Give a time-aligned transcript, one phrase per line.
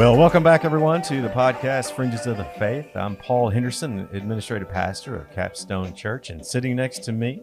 [0.00, 2.86] Well, welcome back, everyone, to the podcast Fringes of the Faith.
[2.96, 7.42] I'm Paul Henderson, administrative pastor of Capstone Church, and sitting next to me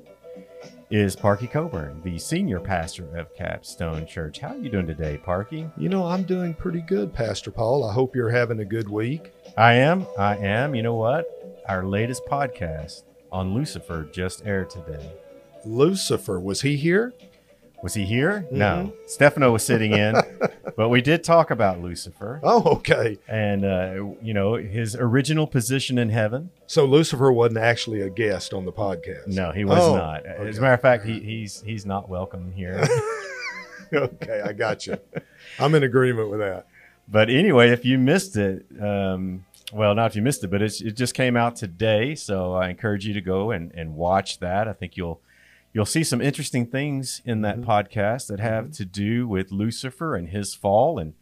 [0.90, 4.40] is Parkey Cobern, the senior pastor of Capstone Church.
[4.40, 5.72] How are you doing today, Parkey?
[5.78, 7.88] You know, I'm doing pretty good, Pastor Paul.
[7.88, 9.32] I hope you're having a good week.
[9.56, 10.08] I am.
[10.18, 10.74] I am.
[10.74, 11.28] You know what?
[11.70, 15.12] Our latest podcast on Lucifer just aired today.
[15.64, 17.14] Lucifer, was he here?
[17.84, 18.46] Was he here?
[18.52, 18.92] No.
[19.06, 20.16] Stefano was sitting in,
[20.76, 23.18] but we did talk about Lucifer Oh, okay.
[23.28, 26.50] and, uh, you know, his original position in heaven.
[26.66, 29.28] So Lucifer wasn't actually a guest on the podcast.
[29.28, 30.26] No, he was Oh, not.
[30.26, 32.84] As a matter of fact, he, he's he's not welcome here.
[33.94, 34.98] okay, I got you.
[35.60, 36.66] I'm in agreement with that.
[37.08, 40.82] but anyway, if you missed it, um, well, not if you missed it, but it's,
[40.82, 42.16] it just came out today.
[42.16, 44.68] So I encourage you to go and, and watch that.
[44.68, 45.22] I think you'll
[45.78, 47.70] you'll see some interesting things in that mm-hmm.
[47.70, 48.72] podcast that have mm-hmm.
[48.72, 51.14] to do with Lucifer and his fall and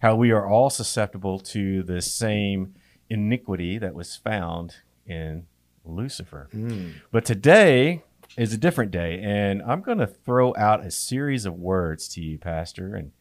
[0.00, 2.74] how we are all susceptible to the same
[3.08, 4.74] iniquity that was found
[5.06, 5.46] in
[5.82, 6.50] Lucifer.
[6.54, 6.92] Mm.
[7.10, 8.02] But today
[8.36, 12.20] is a different day, and I'm going to throw out a series of words to
[12.20, 13.12] you, Pastor, and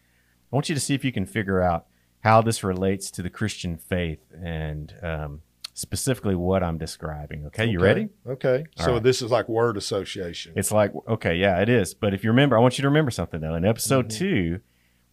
[0.51, 1.85] I want you to see if you can figure out
[2.19, 5.41] how this relates to the Christian faith and um,
[5.73, 7.45] specifically what I'm describing.
[7.47, 8.09] Okay, you Okay, ready?
[8.27, 8.65] Okay.
[8.79, 9.03] All so right.
[9.03, 10.53] this is like word association.
[10.55, 11.93] It's like, okay, yeah, it is.
[11.93, 13.55] But if you remember, I want you to remember something though.
[13.55, 14.59] In episode two,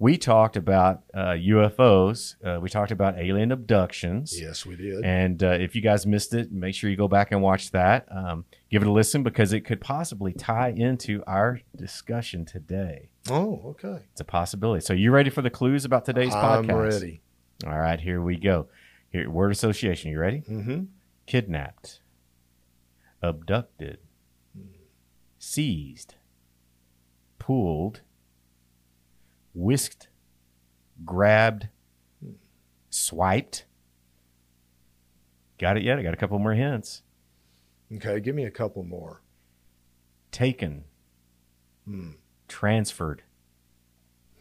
[0.00, 2.36] we talked about uh, UFOs.
[2.44, 4.40] Uh, we talked about alien abductions.
[4.40, 5.04] yes, we did.
[5.04, 8.06] And uh, if you guys missed it, make sure you go back and watch that.
[8.10, 13.08] Um, give it a listen because it could possibly tie into our discussion today.
[13.28, 14.04] oh, okay.
[14.12, 14.84] It's a possibility.
[14.84, 16.92] So, you ready for the clues about today's I'm podcast?
[16.92, 17.20] ready.
[17.66, 18.68] All right, here we go.
[19.10, 20.10] Here, word association.
[20.10, 20.42] You ready?
[20.48, 20.84] Mm-hmm.
[21.26, 22.00] Kidnapped,
[23.22, 23.98] abducted,
[25.38, 26.14] seized,
[27.38, 28.00] pulled,
[29.54, 30.08] whisked,
[31.04, 31.68] grabbed,
[32.90, 33.64] swiped.
[35.58, 35.98] Got it yet?
[35.98, 37.02] I got a couple more hints.
[37.94, 39.22] Okay, give me a couple more.
[40.30, 40.84] Taken,
[41.86, 42.12] Hmm.
[42.48, 43.22] transferred,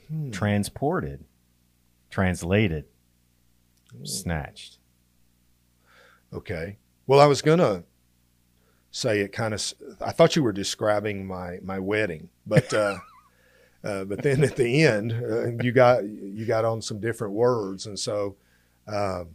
[0.09, 0.31] Hmm.
[0.31, 1.23] transported,
[2.09, 2.85] translated,
[4.03, 4.77] snatched.
[6.33, 6.77] Okay.
[7.05, 7.83] Well, I was gonna
[8.91, 9.73] say it kind of.
[10.01, 12.97] I thought you were describing my my wedding, but uh,
[13.83, 17.85] uh, but then at the end, uh, you got you got on some different words,
[17.85, 18.35] and so
[18.87, 19.29] um,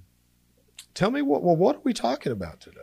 [0.95, 2.81] tell me what well what are we talking about today?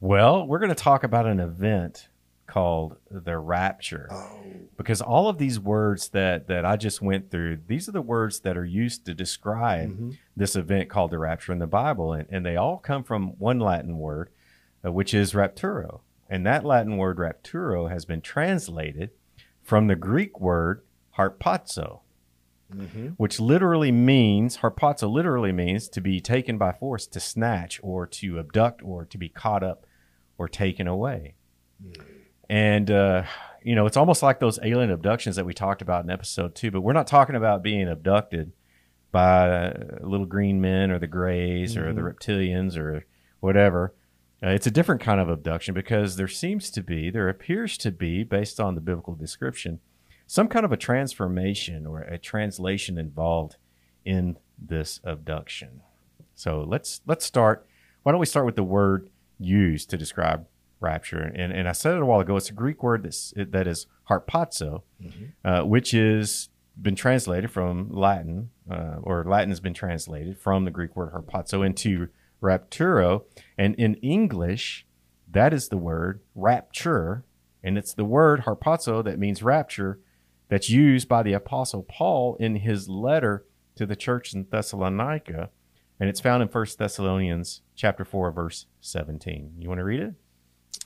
[0.00, 2.08] Well, we're going to talk about an event
[2.46, 4.08] called the rapture.
[4.12, 8.02] Oh, because all of these words that that I just went through, these are the
[8.02, 10.16] words that are used to describe Mhm.
[10.36, 13.58] this event called the rapture in the Bible, and, and they all come from one
[13.60, 14.30] Latin word,
[14.84, 19.10] uh, which is rapturo, and that Latin word rapturo has been translated
[19.62, 20.82] from the Greek word
[21.18, 22.00] harpazo,
[22.72, 28.06] hmm which literally means harpazo literally means to be taken by force, to snatch, or
[28.06, 29.86] to abduct, or to be caught up,
[30.38, 31.34] or taken away.
[32.52, 33.22] And uh,
[33.62, 36.70] you know, it's almost like those alien abductions that we talked about in episode two.
[36.70, 38.52] But we're not talking about being abducted
[39.10, 43.06] by uh, little green men or the grays or the reptilians or
[43.40, 43.94] whatever.
[44.44, 47.90] Uh, it's a different kind of abduction because there seems to be, there appears to
[47.90, 49.80] be, based on the biblical description,
[50.26, 53.56] some kind of a transformation or a translation involved
[54.04, 55.80] in this abduction.
[56.34, 57.66] So let's let's start.
[58.02, 59.08] Why don't we start with the word
[59.38, 60.44] used to describe
[60.82, 61.20] rapture?
[61.20, 62.36] And and I said it a while ago.
[62.36, 64.82] It's a Greek word that's that is harpazo,
[65.44, 66.48] uh, which is
[66.80, 71.64] been translated from Latin, uh, or Latin has been translated from the Greek word harpazo
[71.64, 72.08] into
[72.42, 73.24] rapturo.
[73.58, 74.86] And in English,
[75.30, 77.24] that is the word rapture,
[77.62, 80.00] and it's the word harpazo that means rapture
[80.48, 85.48] that's used by the apostle Paul in his letter to the church in Thessalonica,
[85.98, 89.54] and it's found in 1 Thessalonians chapter 4 verse 17.
[89.58, 90.14] You want to read it?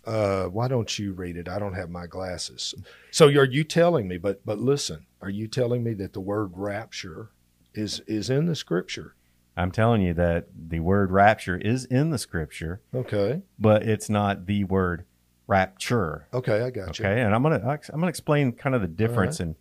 [0.07, 1.49] Uh, why don't you read it?
[1.49, 2.75] I don't have my glasses.
[3.11, 4.19] So are you telling me?
[4.19, 7.31] But but listen, are you telling me that the word rapture
[7.75, 9.15] is is in the scripture?
[9.57, 13.41] I'm telling you that the word rapture is in the scripture, Okay.
[13.59, 15.07] but it's not the word
[15.47, 16.27] rapture.
[16.33, 17.05] Okay, I got you.
[17.07, 19.55] Okay, and I'm gonna I'm gonna explain kind of the difference and,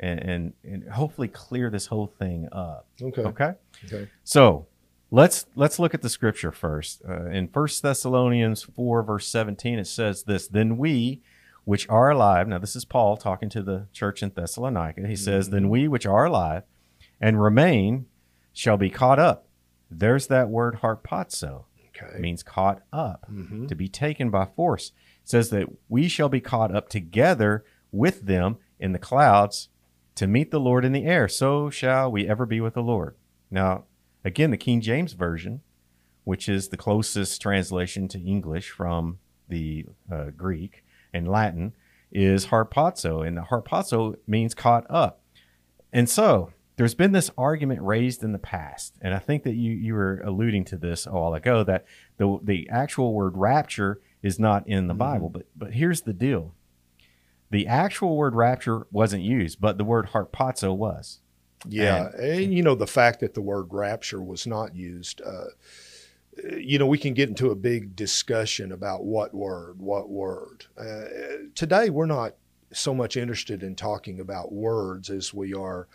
[0.00, 2.86] and and and hopefully clear this whole thing up.
[3.00, 3.22] Okay.
[3.22, 3.52] Okay,
[3.86, 4.08] Okay.
[4.24, 4.66] so
[5.10, 7.02] let's let's look at the scripture first.
[7.08, 11.22] Uh, in First Thessalonians four verse seventeen, it says this: Then we,
[11.64, 15.06] which are alive, now this is Paul talking to the church in Thessalonica.
[15.06, 16.62] He says, "Then we which are alive
[17.20, 18.06] and remain
[18.52, 19.46] shall be caught up."
[19.90, 21.64] There's that word harpazo.
[21.96, 22.16] Okay.
[22.16, 23.66] It means caught up, Mhm.
[23.68, 24.92] to be taken by force.
[25.22, 29.68] It says that we shall be caught up together with them in the clouds
[30.14, 31.26] to meet the Lord in the air.
[31.26, 33.16] So shall we ever be with the Lord.
[33.50, 33.84] Now,
[34.28, 35.62] again, the King James Version,
[36.24, 41.74] which is the closest translation to English from the uh, Greek and Latin,
[42.12, 45.20] is harpazo, and the harpazo means caught up.
[45.92, 49.72] And so there's been this argument raised in the past, and I think that you
[49.72, 51.84] you were alluding to this a while ago that
[52.18, 54.98] the the actual word rapture is not in the Mhm.
[54.98, 56.54] Bible, but but here's the deal:
[57.50, 61.20] the actual word rapture wasn't used, but the word harpazo was.
[61.66, 65.20] Yeah, and, you know the fact that the word rapture was not used.
[65.22, 65.46] Uh,
[66.56, 70.66] you know, we can get into a big discussion about what word, what word.
[70.78, 72.34] Uh, today, we're not
[72.72, 75.88] so much interested in talking about words as we are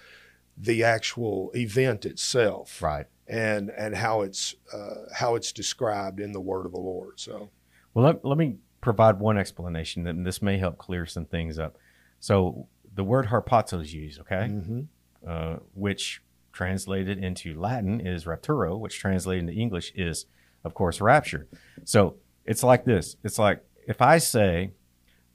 [0.57, 3.05] the actual event itself, Right.
[3.27, 7.19] and and how it's uh, how it's described in the Word of the Lord.
[7.19, 7.49] So,
[7.93, 11.77] Well, let, let me provide one explanation, and this may help clear some things up.
[12.19, 14.87] So the word harpazo is used, okay, mhm.
[15.27, 16.21] Uh, which
[16.51, 20.25] translated into Latin is rapturo, which translated into English is,
[20.63, 21.47] of course, rapture.
[21.83, 22.15] So
[22.45, 23.15] it's like this.
[23.23, 24.71] It's like if I say,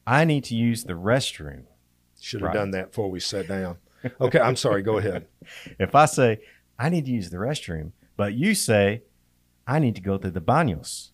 [0.07, 1.65] I need to use the restroom.
[2.21, 2.55] should have Right.
[2.55, 3.79] done that before we sat down.
[4.21, 4.83] Okay, I'm sorry.
[4.83, 5.27] Go ahead.
[5.79, 6.41] If I say,
[6.79, 9.03] I need to use the restroom, but you say,
[9.67, 11.11] I need to go to the baños.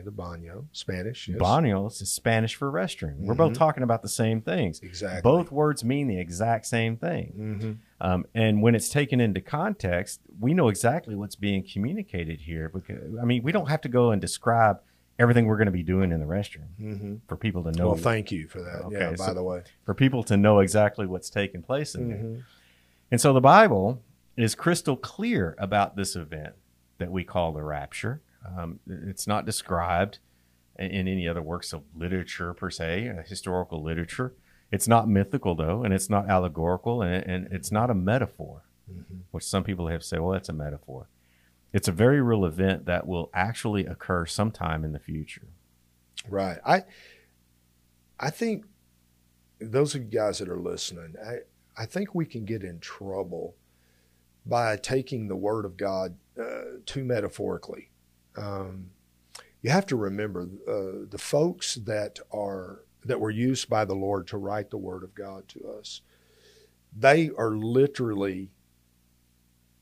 [0.00, 1.28] Okay, the baño, Spanish.
[1.28, 1.38] Yes.
[1.38, 3.16] Baños is Spanish for restroom.
[3.18, 3.58] We're both Mhm.
[3.58, 4.80] talking about the same things.
[4.82, 5.22] Exactly.
[5.22, 7.32] Both words mean the exact same thing.
[7.36, 12.70] hmm Um, and when it's taken into context, we know exactly what's being communicated here.
[12.70, 14.80] Because I mean, we don't have to go and describe
[15.18, 17.88] everything we're going to be doing in the restroom hmm for people to know.
[17.88, 18.82] Well, thank you for that.
[18.86, 19.62] Okay, yeah, by so- the way.
[19.84, 22.18] for people to know exactly what's taking place in there.
[22.18, 22.42] Mhm.
[23.10, 24.02] And so the Bible
[24.36, 26.54] is crystal clear about this event
[26.98, 28.22] that we call the rapture.
[28.46, 30.18] Um, it's not described
[30.78, 34.32] in, any other works of literature per se, uh, historical literature.
[34.72, 39.20] It's not mythical though, and it's not allegorical, and, and it's not a metaphor, Mhm.
[39.30, 41.08] which some people have said, well, that's a metaphor.
[41.72, 45.48] It's a very real event that will actually occur sometime in the future.
[46.28, 46.58] Right.
[46.64, 46.84] I
[48.18, 48.66] I think
[49.60, 51.38] those of you guys that are listening, I,
[51.76, 53.54] I think we can get in trouble
[54.44, 57.90] by taking the word of God uh, too metaphorically.
[58.36, 58.90] Um,
[59.62, 64.26] you have to remember uh, the folks that are that were used by the Lord
[64.28, 66.02] to write the word of God to us.
[66.96, 68.50] They are literally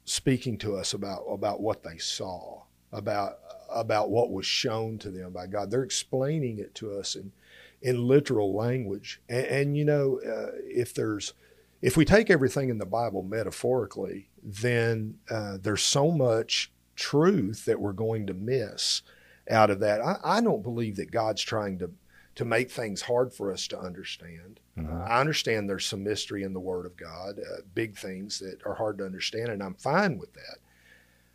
[0.05, 2.63] speaking to us about about what they saw,
[2.93, 3.39] about
[3.71, 5.71] about what was shown to them by God.
[5.71, 7.33] They're explaining it to us in
[7.81, 9.21] in literal language.
[9.29, 11.35] And, and you know, uh, if there's
[11.81, 17.81] if we take everything in the Bible metaphorically, then uh, there's so much truth that
[17.81, 19.03] we're going to miss
[19.49, 20.01] out of that.
[20.01, 21.91] I, I don't believe that God's trying to
[22.35, 24.61] to make things hard for us to understand.
[24.77, 24.89] Mhm.
[24.89, 28.65] Uh, I understand there's some mystery in the Word of God, uh, big things that
[28.65, 30.59] are hard to understand, and I'm fine with that.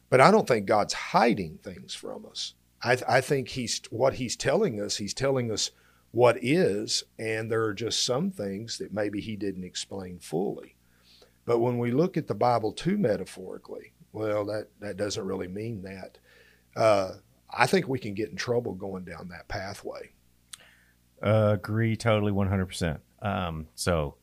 [0.10, 2.54] But I don't think God's hiding things from us.
[2.82, 4.98] I, I think he's what he's telling us.
[4.98, 5.72] He's telling us
[6.12, 10.76] what is, and there are just some things that maybe he didn't explain fully.
[11.44, 15.82] But when we look at the Bible too metaphorically, well, that that doesn't really mean
[15.84, 16.18] that.
[16.76, 17.16] Uh,
[17.56, 20.12] I think we can get in trouble going down that pathway.
[21.22, 23.00] Uh, agree totally 100%.
[23.22, 24.16] Um, so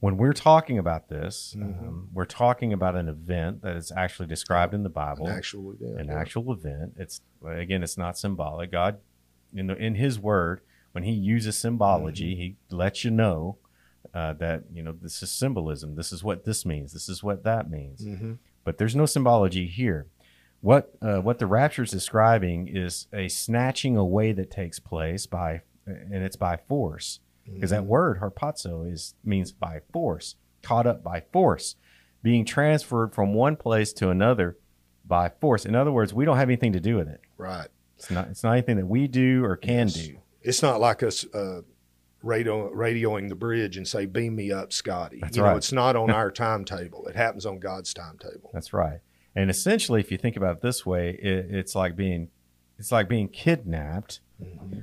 [0.00, 1.62] when we're talking about this, Mhm.
[1.88, 5.72] um, we're talking about an event that is actually described in the Bible, An actual
[5.72, 6.00] event.
[6.00, 6.14] an yeah.
[6.18, 6.94] actual event.
[6.96, 8.72] It's again, it's not symbolic.
[8.72, 8.98] God,
[9.54, 10.62] in the, in His Word,
[10.92, 13.58] when He uses symbology, He lets you know
[14.12, 15.94] uh, that you know this is symbolism.
[15.96, 16.92] This is what this means.
[16.92, 18.04] This is what that means.
[18.04, 18.38] Mhm.
[18.64, 20.06] But there's no symbology here.
[20.60, 25.60] What uh, what the rapture is describing is a snatching away that takes place by,
[25.86, 27.20] and it's by force
[27.52, 31.76] because that word harpazo is means by force, caught up by force,
[32.22, 34.56] being transferred from one place to another
[35.04, 35.66] by force.
[35.66, 37.20] In other words, we don't have anything to do with it.
[37.36, 37.68] Right.
[37.98, 39.94] It's not it's not anything that we do or can Yes.
[39.94, 40.16] do.
[40.40, 41.60] It's not like us uh,
[42.24, 45.94] radio, radioing the bridge and say, "Beam me up, Scotty." That's you know, it's not
[45.96, 47.06] on our timetable.
[47.06, 48.50] It happens on God's timetable.
[48.52, 49.00] That's right.
[49.36, 52.28] And essentially, if you think about it this way, it, it's like being
[52.78, 54.20] it's like being kidnapped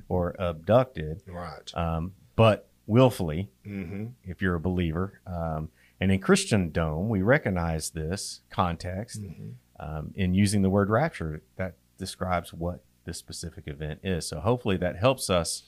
[0.08, 1.76] or abducted, Right.
[1.76, 3.50] um, but willfully.
[3.64, 5.70] hmm If you're a believer, um,
[6.00, 11.74] and in Christendom, we recognize this context hmm um, in using the word rapture that
[11.98, 14.28] describes what this specific event is.
[14.28, 15.64] So hopefully that helps us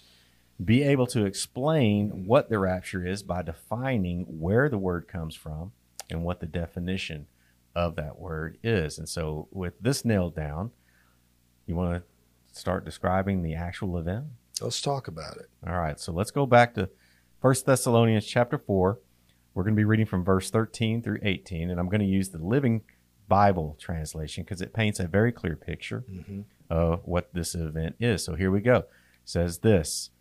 [0.63, 5.71] be able to explain what the rapture is by defining where the word comes from
[6.09, 7.27] and what the definition
[7.75, 8.97] of that word is.
[8.97, 10.71] And so with this nailed down,
[11.65, 14.25] you want to start describing the actual event?
[14.61, 15.49] Let's talk about it.
[15.67, 16.89] All right, so let's go back to
[17.41, 18.99] First Thessalonians chapter 4.
[19.55, 22.29] We're going to be reading from verse 13 through 18, and I'm going to use
[22.29, 22.81] the Living
[23.27, 26.41] Bible translation because it paints a very clear picture Mm-hmm.
[26.69, 28.23] of what this event is.
[28.23, 28.77] So here we go.
[28.77, 28.85] It
[29.25, 30.11] says this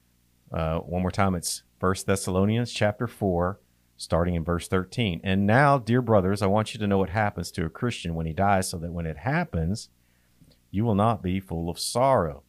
[0.52, 1.34] uh, one more time.
[1.34, 3.60] It's First Thessalonians chapter four,
[3.96, 5.20] starting in verse thirteen.
[5.24, 8.26] And now, dear brothers, I want you to know what happens to a Christian when
[8.26, 9.88] he dies, so that when it happens,
[10.70, 12.42] you will not be full of sorrow,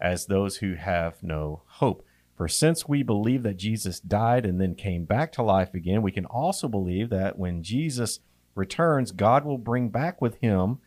[0.00, 2.04] as those who have no hope.
[2.36, 6.10] For since we believe that Jesus died and then came back to life again, we
[6.10, 8.18] can also believe that when Jesus
[8.56, 10.78] returns, God will bring back with him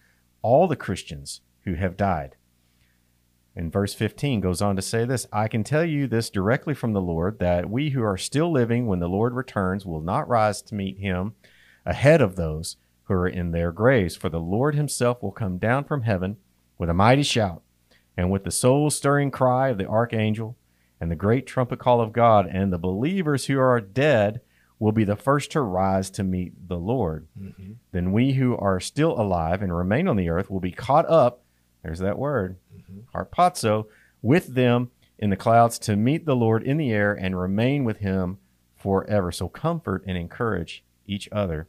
[0.41, 2.36] all the Christians who have died.
[3.57, 6.93] And verse 15 goes on to say this I can tell you this directly from
[6.93, 10.61] the Lord that we who are still living when the Lord returns will not rise
[10.61, 11.33] to meet him
[11.83, 14.15] ahead of those who are in their graves.
[14.15, 16.37] For the Lord himself will come down from heaven
[16.77, 17.63] with a mighty shout,
[18.15, 20.55] and with the soul stirring cry of the archangel,
[21.01, 24.41] and the great trumpet call of God, and the believers who are dead
[24.77, 27.27] will be the first to rise to meet the Lord.
[27.39, 27.73] Mm-hmm.
[27.91, 31.41] Then we who are still alive and remain on the earth will be caught up,
[31.81, 32.57] there's that word,
[32.91, 33.17] Mm-hmm.
[33.17, 33.86] harpazo,
[34.22, 37.98] with them in the clouds to meet the Lord in the air and remain with
[37.98, 38.38] him
[38.75, 39.32] forever.
[39.32, 41.67] So comfort and encourage each other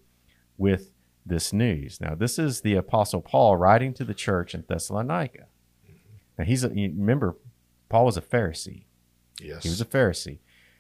[0.57, 0.91] with
[1.25, 2.01] this news.
[2.01, 5.47] Now, this is the Apostle Paul writing to the church in Thessalonica.
[5.85, 5.95] Mm-hmm.
[6.39, 7.37] Now, he's a, remember,
[7.89, 8.85] Paul was a Pharisee.
[9.41, 9.63] Yes.
[9.63, 10.39] He was a Pharisee,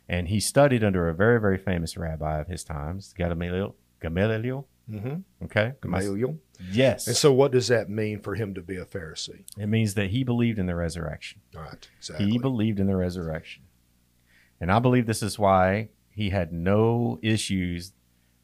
[0.09, 3.76] and he studied under a very, very famous rabbi of his times, Gamaliel.
[4.00, 4.66] Gamaliel.
[4.90, 5.45] Mm-hmm.
[5.45, 6.38] Okay, Gamaliel.
[6.73, 9.45] Yes, And so, what does that mean for him to be a Pharisee?
[9.57, 11.40] it means that he believed in the resurrection.
[11.54, 11.88] Right.
[11.99, 12.26] Exactly.
[12.30, 13.64] He believed in the resurrection,
[14.61, 17.92] and I believe this is why he had no issues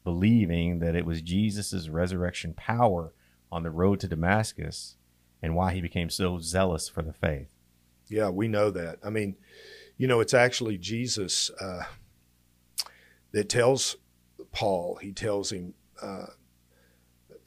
[0.05, 3.11] believing that it was Jesus' resurrection power
[3.51, 4.95] on the road to Damascus,
[5.41, 7.47] and why he became so zealous for the faith.
[8.07, 8.99] Yeah, we know that.
[9.03, 9.35] I mean,
[9.97, 11.83] you know, it's actually Jesus uh,
[13.31, 13.97] that tells
[14.51, 16.27] Paul, he tells him, uh,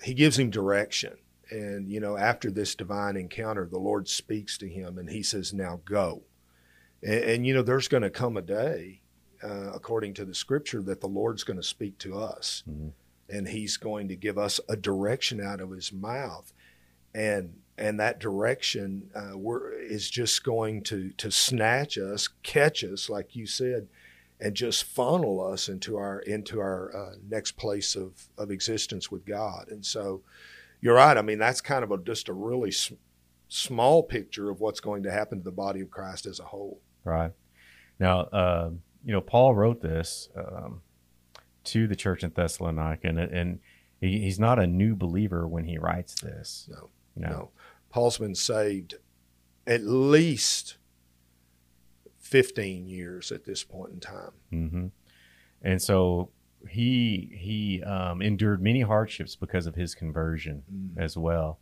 [0.03, 1.17] he gives him direction.
[1.51, 5.53] And, you know, after this divine encounter, the Lord speaks to him and he says,
[5.55, 6.23] now go.
[7.03, 9.01] And, and you know, there's going to come a day,
[9.43, 12.93] uh, according to the scripture, that the Lord's going to speak to us Mhm.
[13.31, 16.53] and he's going to give us a direction out of his mouth.
[17.15, 23.09] And and that direction uh, we're, is just going to to snatch us, catch us,
[23.09, 23.89] like you said,
[24.41, 29.27] and just funnel us into our into our uh, next place of of existence with
[29.27, 29.69] God.
[29.69, 30.23] And so,
[30.81, 31.17] you're right.
[31.17, 32.93] I mean, that's kind of a, just a really s-
[33.49, 36.81] small picture of what's going to happen to the body of Christ as a whole.
[37.05, 37.33] Right.
[37.99, 38.71] Now, uh,
[39.05, 40.83] you know, Paul wrote this um,
[41.65, 43.61] to the church in Thessalonica, and, and
[44.01, 46.69] he, he's not a new believer when he writes this.
[46.71, 47.29] No, No.
[47.29, 47.51] No,
[47.91, 48.95] Paul's been saved
[49.67, 50.78] at least
[52.29, 54.33] fifteen years at this point in time.
[54.51, 54.87] hmm
[55.63, 56.31] And so
[56.69, 60.99] he he um, endured many hardships because of his conversion Mm.
[61.03, 61.59] as well,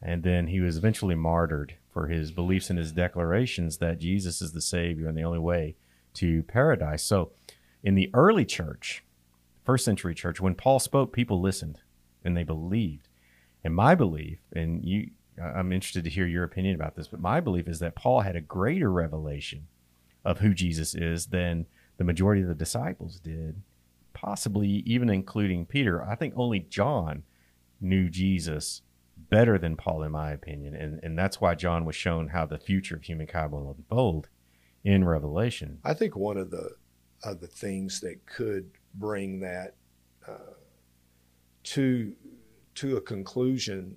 [0.00, 4.52] and then he was eventually martyred for his beliefs and his declarations that Jesus is
[4.52, 5.74] the Savior and the only way
[6.14, 7.02] to paradise.
[7.02, 7.32] So,
[7.82, 9.04] in the early church,
[9.64, 11.80] first century church, when Paul spoke, people listened
[12.24, 13.08] and they believed.
[13.64, 15.10] And my belief, and you,
[15.42, 18.36] I'm interested to hear your opinion about this, but my belief is that Paul had
[18.36, 19.66] a greater revelation
[20.24, 23.62] of who Jesus is than the majority of the disciples did,
[24.12, 26.02] possibly even including Peter.
[26.02, 27.24] I think only John
[27.80, 28.82] knew Jesus
[29.30, 30.74] better than Paul, in my opinion.
[30.74, 34.28] And, and that's why John was shown how the future of humankind will unfold
[34.84, 35.78] in Revelation.
[35.84, 36.70] I think one of the
[37.24, 39.74] of the things that could bring that
[40.26, 40.54] uh,
[41.64, 42.14] to
[42.76, 43.96] to a conclusion,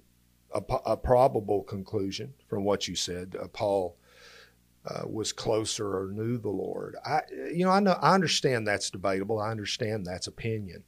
[0.54, 3.36] a, a probable conclusion from what you said.
[3.40, 3.96] Uh, Paul
[4.86, 6.96] uh, was closer or knew the Lord.
[7.06, 7.22] I,
[7.54, 9.40] you know, I know I understand that's debatable.
[9.40, 10.84] I understand that's opinion,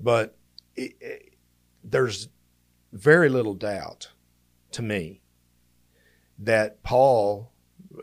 [0.00, 0.36] but
[0.76, 1.34] it, it,
[1.84, 2.28] there's
[2.92, 4.08] very little doubt
[4.72, 5.20] to me
[6.38, 7.52] that Paul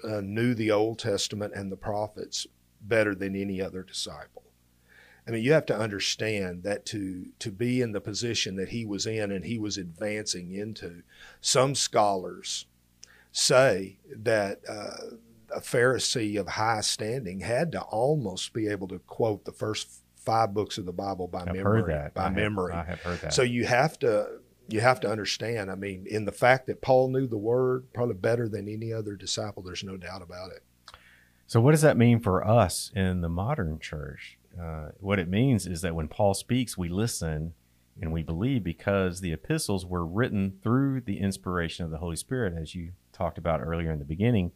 [0.04, 2.46] uh, knew the Old Testament and the prophets
[2.82, 4.44] better than any other disciple.
[5.28, 8.86] I mean, you have to understand that to to be in the position that he
[8.86, 11.04] was in and he was advancing into,
[11.40, 12.66] some scholars
[13.40, 15.16] say that uh,
[15.56, 20.54] a Pharisee of high standing had to almost be able to quote the first five
[20.54, 21.82] books of the Bible by I've memory.
[21.82, 22.14] heard that.
[22.14, 22.74] By I have- memory.
[22.74, 23.34] I have heard that.
[23.34, 25.72] So you have to you have to understand.
[25.72, 29.16] I mean, in the fact that Paul knew the word probably better than any other
[29.16, 30.64] disciple, there's no doubt about it.
[31.48, 34.38] So, what does that mean for us in the modern church?
[34.62, 37.54] Uh, what it means is that when Paul speaks, we listen
[38.00, 42.54] and we believe because the epistles were written through the inspiration of the Holy Spirit,
[42.56, 44.52] as you talked about earlier in the beginning,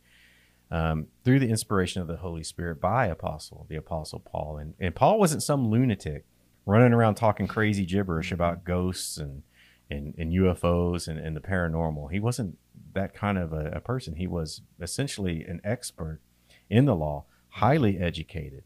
[0.72, 4.58] um, through the inspiration of the Holy Spirit by Apostle, the Apostle Paul.
[4.58, 6.25] And, and Paul wasn't some lunatic
[6.65, 9.43] running around talking crazy gibberish about ghosts and
[9.89, 12.12] in, in UFOs and, and the paranormal.
[12.12, 12.58] He wasn't
[12.93, 14.15] that kind of a, a person.
[14.15, 16.22] He was essentially an expert
[16.70, 18.63] in the law, highly educated.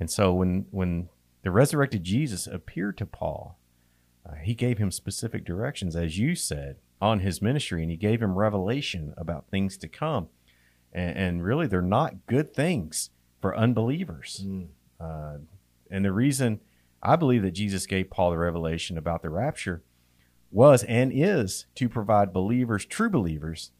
[0.00, 1.08] And so when when
[1.42, 3.58] the resurrected Jesus appeared to Paul,
[4.28, 8.22] uh, he gave him specific directions, as you said, on his ministry, and he gave
[8.22, 10.28] him revelation about things to come.
[10.92, 13.10] And, and really, they're not good things
[13.40, 14.44] for unbelievers.
[14.46, 14.68] Mm.
[14.98, 15.38] Uh,
[15.90, 16.60] and the reason
[17.02, 19.82] I believe that Jesus gave Paul the revelation about the rapture
[20.50, 23.72] was and is to provide believers, true believers,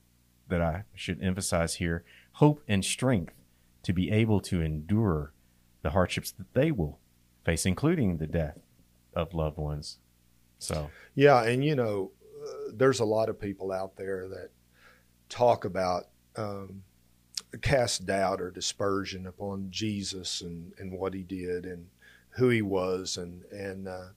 [0.49, 3.35] that I should emphasize here, hope and strength
[3.83, 5.33] to be able to endure
[5.83, 6.99] the hardships that they will
[7.45, 8.59] face, including the death
[9.15, 9.99] of loved ones.
[10.59, 12.11] So, Yeah, and you know,
[12.73, 14.51] there's a lot of people out there that
[15.29, 16.05] talk about
[16.37, 16.83] um,
[17.63, 21.87] cast doubt or dispersion upon Jesus and, and what he did and
[22.31, 24.09] who he was and and uh,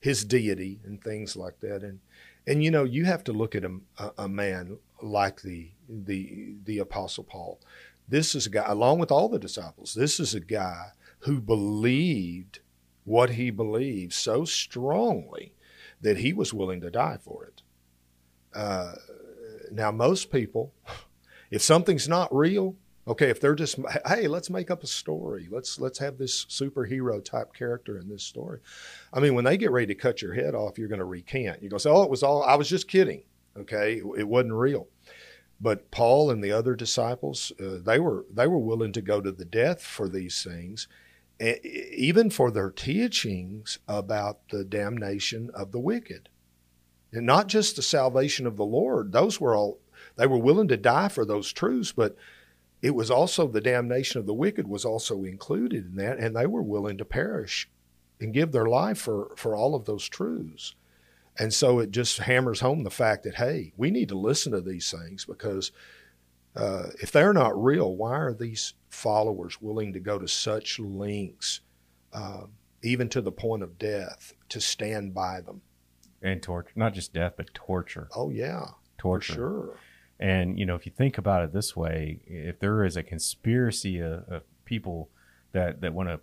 [0.00, 1.82] his deity and things like that.
[1.82, 2.00] And
[2.46, 3.78] and you know, you have to look at a,
[4.16, 7.60] a, man like the the the Apostle Paul.
[8.08, 9.94] This is a guy, along with all the disciples.
[9.94, 12.60] This is a guy who believed
[13.04, 15.52] what he believed so strongly
[16.00, 17.62] that he was willing to die for it.
[18.58, 18.94] Uh,
[19.70, 20.72] now, most people,
[21.50, 22.74] if something's not real,
[23.06, 25.48] okay, if they're just, hey, let's make up a story.
[25.50, 28.58] Let's let's have this superhero type character in this story.
[29.12, 31.62] I mean, when they get ready to cut your head off, you're going to recant.
[31.62, 33.22] You go say, oh, it was all, I was just kidding.
[33.56, 34.88] Okay, it wasn't real.
[35.60, 39.32] But Paul and the other disciples, uh, they were they were willing to go to
[39.32, 40.88] the death for these things,
[41.40, 46.28] even for their teachings about the damnation of the wicked,
[47.12, 49.12] and not just the salvation of the Lord.
[49.12, 49.78] Those were all
[50.16, 52.16] they were willing to die for those truths, but
[52.82, 56.46] it was also the damnation of the wicked was also included in that, and they
[56.46, 57.68] were willing to perish
[58.20, 60.74] and give their life for for all of those truths.
[61.38, 64.60] And so it just hammers home the fact that, hey, we need to listen to
[64.60, 65.70] these things because
[66.56, 71.60] uh, if they're not real, why are these followers willing to go to such lengths,
[72.12, 72.42] uh,
[72.82, 75.62] even to the point of death, to stand by them?
[76.22, 78.08] And torture, not just death, but torture.
[78.14, 78.66] Oh, yeah,
[78.98, 79.32] Torture.
[79.34, 79.76] sure.
[80.20, 84.00] And you know, if you think about it this way, if there is a conspiracy
[84.00, 85.10] of, of people
[85.52, 86.20] that that want to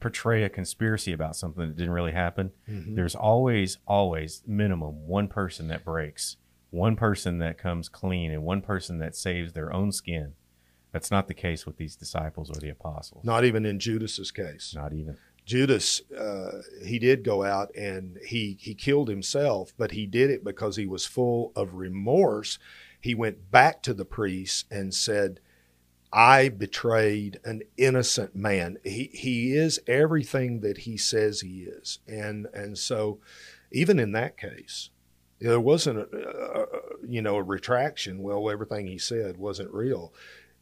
[0.00, 2.94] portray a conspiracy about something that didn't really happen, Mhm.
[2.94, 6.36] there's always, always minimum one person that breaks,
[6.70, 10.34] one person that comes clean, and one person that saves their own skin.
[10.92, 13.24] That's not the case with these disciples or the apostles.
[13.24, 14.72] Not even in Judas's case.
[14.74, 15.16] Not even.
[15.48, 20.44] Judas, uh, he did go out and he he killed himself, but he did it
[20.44, 22.58] because he was full of remorse.
[23.00, 25.40] He went back to the priests and said,
[26.12, 28.76] "I betrayed an innocent man.
[28.84, 33.18] He he is everything that he says he is." And and so,
[33.72, 34.90] even in that case,
[35.40, 36.66] there wasn't a, a,
[37.08, 38.22] you know a retraction.
[38.22, 40.12] Well, everything he said wasn't real.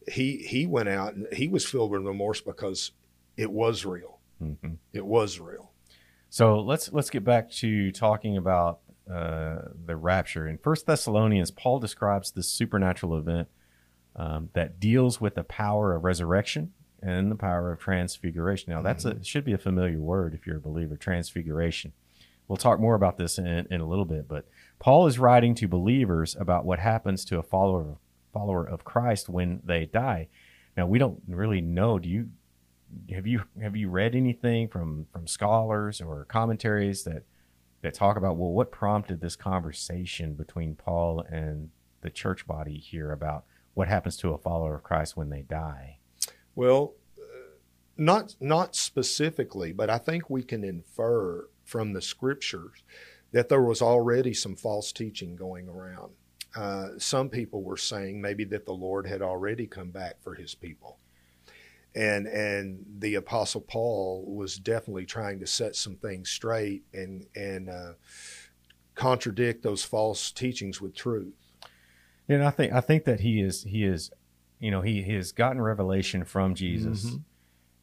[0.06, 2.92] He he went out and he was filled with remorse because
[3.36, 4.15] it was real.
[4.38, 5.72] Hmm It was real.
[6.28, 10.48] So let's let's get back to talking about uh, the rapture.
[10.48, 13.48] In First Thessalonians, Paul describes this supernatural event
[14.16, 16.72] um, that deals with the power of resurrection
[17.02, 18.72] and the power of transfiguration.
[18.72, 20.96] Now, that's a should be a familiar word if you're a believer.
[20.96, 21.92] Transfiguration.
[22.48, 24.46] We'll talk more about this in, in a little bit, but
[24.78, 27.96] Paul is writing to believers about what happens to a follower
[28.32, 30.28] follower of Christ when they die.
[30.76, 31.98] Now, we don't really know.
[31.98, 32.28] Do you
[33.12, 37.24] have you have you read anything from from scholars or commentaries that
[37.82, 41.70] that talk about well what prompted this conversation between Paul and
[42.00, 43.44] the church body here about
[43.74, 45.98] what happens to a follower of Christ when they die?
[46.54, 47.56] Well, uh,
[47.96, 52.82] not not specifically, but I think we can infer from the scriptures
[53.32, 56.12] that there was already some false teaching going around.
[56.54, 60.54] Uh, some people were saying maybe that the Lord had already come back for His
[60.54, 60.98] people,
[61.96, 67.68] and and the Apostle Paul was definitely trying to set some things straight and and
[67.70, 67.92] uh,
[68.94, 71.34] contradict those false teachings with truth.
[72.28, 74.10] And I think I think that he is he is
[74.58, 77.06] you know he, he has gotten revelation from Jesus.
[77.06, 77.22] Mhm.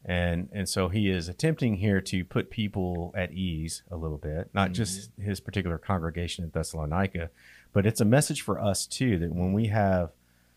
[0.06, 4.50] And and so he is attempting here to put people at ease a little bit,
[4.54, 4.74] not Mhm.
[4.74, 7.30] just his particular congregation at Thessalonica,
[7.72, 10.12] but it's a message for us too that when we have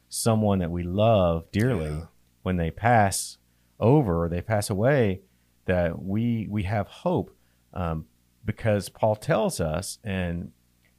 [0.08, 2.06] someone that we love dearly, Yeah.
[2.42, 3.38] when they pass
[3.78, 5.20] over or they pass away,
[5.66, 7.36] that we we have hope
[7.74, 8.06] um,
[8.44, 10.52] because Paul tells us, and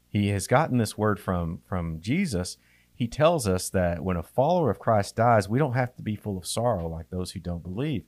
[0.07, 2.57] he has gotten this word from from Jesus.
[2.93, 6.15] He tells us that when a follower of Christ dies, we don't have to be
[6.15, 8.03] full of sorrow like those who don't believe.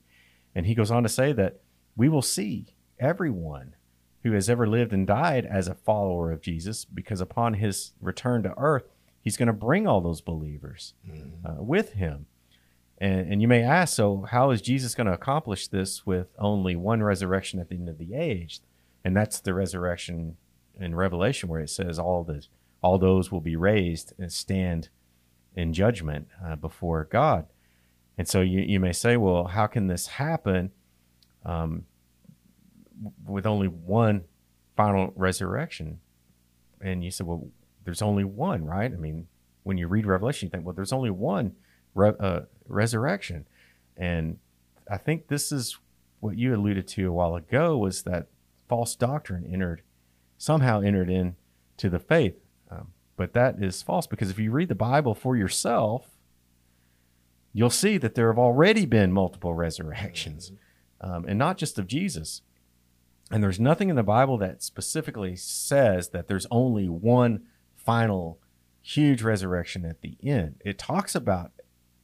[0.54, 1.60] And he goes on to say that
[1.96, 3.76] we will see everyone
[4.24, 8.42] who has ever lived and died as a follower of Jesus, because upon his return
[8.42, 8.84] to earth,
[9.20, 10.94] he's going to bring all those believers
[11.46, 12.26] uh, with him.
[13.00, 16.76] And, and you may ask, so how is Jesus going to accomplish this with only
[16.76, 18.60] one resurrection at the end of the age?
[19.04, 20.36] And that's the resurrection
[20.78, 22.46] in Revelation, where it says all the
[22.82, 24.88] all those will be raised and stand
[25.54, 27.46] in judgment uh, before God.
[28.16, 30.70] And so you, you may say, well, how can this happen
[31.44, 31.84] um,
[33.26, 34.24] with only one
[34.76, 36.00] final resurrection?
[36.80, 37.48] And you said, well,
[37.84, 38.90] there's only one, right?
[38.90, 39.26] I mean,
[39.62, 41.52] when you read Revelation, you think, well, there's only one
[41.94, 43.46] re- uh, resurrection.
[43.96, 44.38] And
[44.90, 45.78] I think this is
[46.20, 48.28] what you alluded to a while ago was that
[48.68, 49.82] false doctrine entered,
[50.38, 52.36] somehow entered into the faith.
[52.70, 56.08] Um, but that is false because if you read the Bible for yourself,
[57.52, 60.52] you'll see that there have already been multiple resurrections,
[61.00, 62.42] um, and not just of Jesus.
[63.30, 67.42] And there's nothing in the Bible that specifically says that there's only one
[67.76, 68.38] final
[68.82, 70.56] huge resurrection at the end.
[70.64, 71.52] It talks about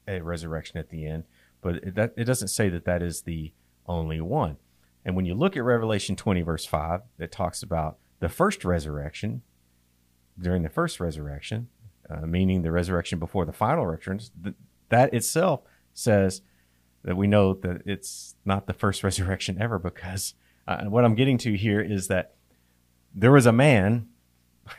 [0.08, 1.24] a resurrection at the end,
[1.60, 3.52] but it, that, it doesn't say that that is the
[3.86, 4.56] only one.
[5.04, 9.42] And when you look at Revelation 20, verse 5, it talks about the first resurrection
[10.38, 11.68] during the first resurrection,
[12.10, 14.56] uh, meaning the resurrection before the final resurrection, th-
[14.88, 15.62] that itself
[15.94, 16.42] says
[17.04, 20.34] that we know that it's not the first resurrection ever because
[20.66, 22.34] uh, what I'm getting to here is that
[23.14, 24.08] there was a man.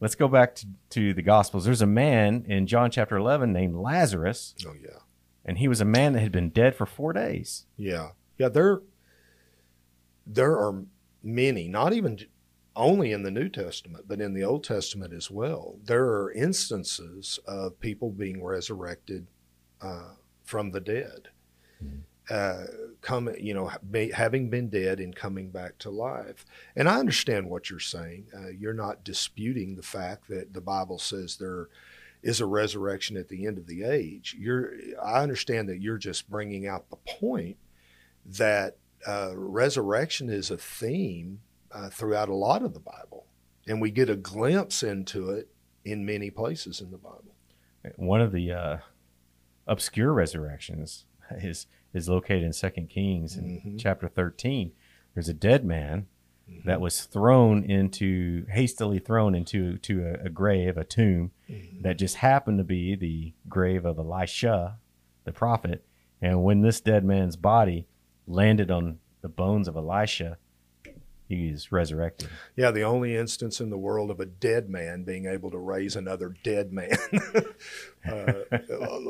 [0.00, 1.64] let's go back to, to the Gospels.
[1.64, 4.98] There's a man in John chapter 11 named Lazarus, Oh yeah,
[5.44, 7.66] and he was a man that had been dead for four days.
[7.76, 8.48] yeah, yeah.
[8.48, 8.82] There,
[10.26, 10.82] there are
[11.22, 12.18] many, not even
[12.74, 15.78] only in the New Testament, but in the Old Testament as well.
[15.82, 19.26] There are instances of people being resurrected
[19.80, 21.28] uh, from the dead,
[22.30, 22.64] uh,
[23.00, 23.70] come, you know,
[24.12, 26.44] having been dead and coming back to life.
[26.74, 28.26] And I understand what you're saying.
[28.36, 31.68] Uh, you're not disputing the fact that the Bible says there
[32.22, 34.34] is a resurrection at the end of the age.
[34.38, 37.56] You're, I understand that you're just bringing out the point
[38.24, 43.26] that uh, resurrection is a theme uh, throughout a lot of the Bible,
[43.68, 45.48] and we get a glimpse into it
[45.84, 47.34] in many places in the Bible.
[47.94, 48.76] One of the uh,
[49.68, 53.78] obscure resurrections is is located in Second Kings in Mhm.
[53.78, 54.72] chapter 13.
[55.14, 56.06] There's a dead man
[56.64, 61.32] that was thrown into hastily thrown into to a, a grave, a tomb
[61.82, 64.78] that just happened to be the grave of Elisha,
[65.24, 65.84] the prophet.
[66.22, 67.86] And when this dead man's body
[68.28, 70.38] landed on the bones of Elisha,
[71.28, 72.28] he is resurrected.
[72.54, 75.96] Yeah, the only instance in the world of a dead man being able to raise
[75.96, 76.96] another dead man.
[78.10, 78.32] uh,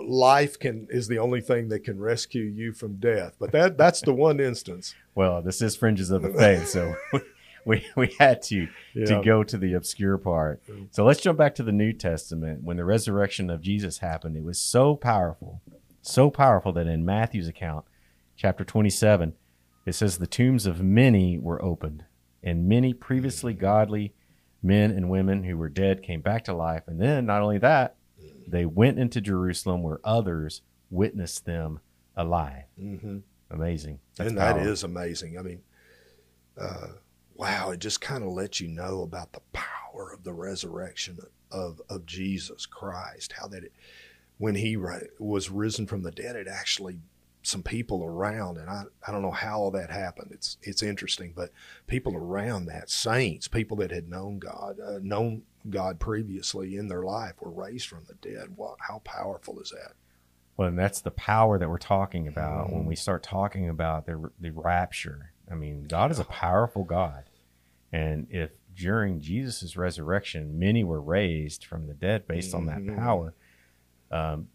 [0.07, 4.01] life can is the only thing that can rescue you from death, but that that's
[4.01, 4.95] the one instance.
[5.15, 6.95] Well, this is fringes of the faith, so
[7.67, 9.07] we we had to Yeah.
[9.07, 10.63] to go to the obscure part.
[10.93, 12.63] So let's jump back to the New Testament.
[12.63, 15.61] When the resurrection of Jesus happened, it was so powerful,
[16.01, 17.85] so powerful that in Matthew's account,
[18.37, 19.35] chapter 27,
[19.87, 22.05] it says the tombs of many were opened,
[22.43, 24.13] and many previously godly
[24.63, 26.83] men and women who were dead came back to life.
[26.89, 27.97] And then not only that,
[28.49, 31.81] they went into Jerusalem where others witnessed them
[32.17, 32.65] alive.
[32.81, 33.19] Mm-hmm.
[33.51, 34.01] Amazing.
[34.17, 35.39] That's and that is amazing.
[35.39, 35.63] I mean,
[36.61, 36.89] uh,
[37.35, 37.71] wow!
[37.71, 41.19] It just kind of lets you know about the power of the resurrection
[41.53, 43.35] of of Jesus Christ.
[43.39, 43.73] How that it,
[44.39, 44.77] when he
[45.19, 46.99] was risen from the dead, it actually
[47.47, 50.33] some people around, and I, I don't know how all that happened.
[50.33, 51.51] It's it's interesting, but
[51.87, 57.05] people around that, saints, people that had known God, uh, known God previously in their
[57.05, 58.57] life, were raised from the dead.
[58.81, 59.93] How powerful is that?
[60.57, 62.87] Well, and that's the power that we're talking about when Mhm.
[62.89, 65.33] we start talking about the the rapture.
[65.49, 67.31] I mean, God is a powerful God,
[67.93, 72.97] and if during Jesus' resurrection many were raised from the dead based on that Mhm.
[72.97, 73.35] power,
[74.11, 74.49] um,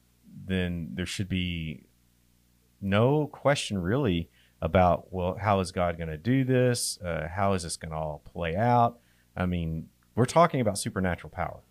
[0.46, 1.86] then there should be
[2.82, 4.30] no question really
[4.62, 7.00] about well, how is God going to do this?
[7.00, 9.00] Uh, how is this going to all play out?
[9.36, 11.62] I mean, we're talking about supernatural power.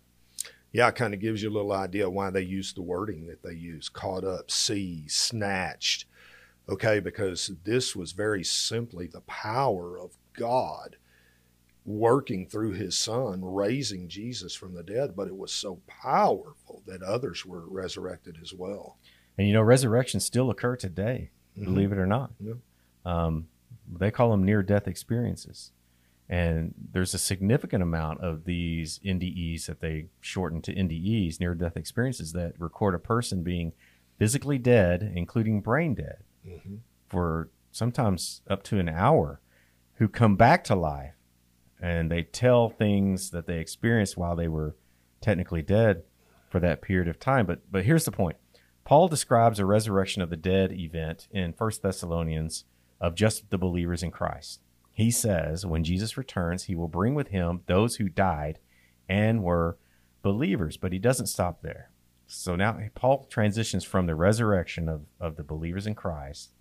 [0.73, 3.43] Yeah, it kind of gives you a little idea why they use the wording that
[3.43, 6.05] they use caught up, seized, snatched.
[6.69, 10.95] Okay, because this was very simply the power of God
[11.83, 17.01] working through his son, raising Jesus from the dead, but it was so powerful that
[17.01, 18.97] others were resurrected as well.
[19.37, 21.65] And you know, resurrections still occur today, Mhm.
[21.65, 22.31] believe it or not.
[22.39, 22.53] Yeah.
[23.05, 23.47] Um,
[23.91, 25.71] they call them near death experiences.
[26.29, 31.75] And there's a significant amount of these NDEs that they shorten to NDEs, near death
[31.75, 33.73] experiences, that record a person being
[34.17, 36.79] physically dead, including brain dead, Mhm.
[37.07, 39.41] for sometimes up to an hour,
[39.95, 41.15] who come back to life
[41.81, 44.75] and they tell things that they experienced while they were
[45.19, 46.03] technically dead
[46.49, 47.45] for that period of time.
[47.45, 48.37] But but here's the point:
[48.91, 52.65] Paul describes a resurrection of the dead event in 1 Thessalonians
[52.99, 54.59] of just the believers in Christ.
[54.91, 58.59] He says, when Jesus returns, he will bring with him those who died
[59.07, 59.77] and were
[60.21, 60.75] believers.
[60.75, 61.91] But he doesn't stop there.
[62.27, 66.51] So now Paul transitions from the resurrection of, of the believers in Christ.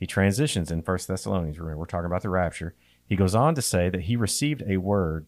[0.00, 1.58] He transitions in 1 Thessalonians.
[1.58, 2.74] Remember, we're talking about the rapture.
[3.06, 5.26] He goes on to say that he received a word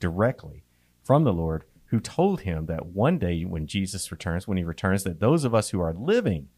[0.00, 0.64] directly
[1.04, 5.04] from the Lord who told him that one day when Jesus returns, when he returns,
[5.04, 6.48] that those of us who are living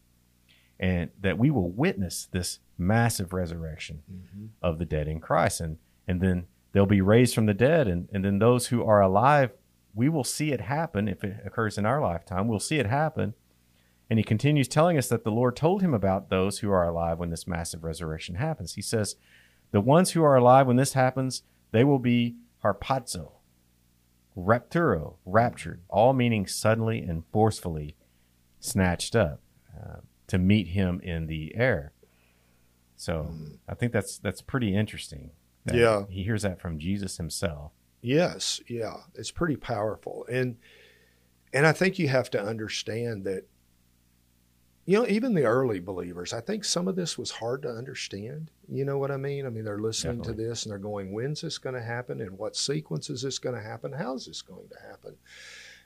[0.78, 4.46] and that we will witness this massive resurrection mm-hmm.
[4.62, 5.60] of the dead in Christ.
[5.60, 9.00] And and then they'll be raised from the dead and, and then those who are
[9.00, 9.52] alive,
[9.94, 12.48] we will see it happen if it occurs in our lifetime.
[12.48, 13.34] We'll see it happen.
[14.08, 17.18] And he continues telling us that the Lord told him about those who are alive
[17.18, 18.74] when this massive resurrection happens.
[18.74, 19.14] He says,
[19.70, 23.30] The ones who are alive when this happens, they will be harpazo,
[24.36, 27.96] rapturo, raptured, all meaning suddenly and forcefully
[28.58, 29.40] snatched up
[29.76, 31.92] uh, to meet him in the air.
[32.96, 33.30] So.
[33.70, 35.30] I think that's that's pretty interesting.
[35.64, 37.72] That yeah, he hears that from Jesus himself.
[38.02, 40.56] Yes, yeah, it's pretty powerful, and
[41.52, 43.44] and I think you have to understand that.
[44.90, 48.50] You know, even the early believers, I think some of this was hard to understand.
[48.68, 49.46] You know what I mean?
[49.46, 50.42] I mean, they're listening Definitely.
[50.42, 52.20] to this and they're going, "When's this going to happen?
[52.20, 53.92] And what sequence is this going to happen?
[53.92, 55.14] How is this going to happen?"